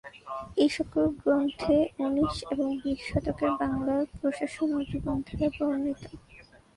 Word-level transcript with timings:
এ 0.57 0.65
সকল 0.75 1.03
গ্রন্থে 1.19 1.77
উনিশ 2.03 2.35
এবং 2.53 2.67
বিশ 2.81 2.99
শতকের 3.09 3.51
বাংলার 3.59 4.03
প্রশাসন 4.17 4.69
ও 4.77 4.79
জীবনধারা 4.89 5.47
বর্ণিত। 5.57 6.01